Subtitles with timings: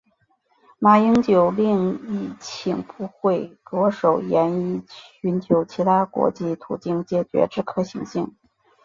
[0.79, 8.35] 马英九另亦请部会着手研议寻求其他国际途径解决之可行性。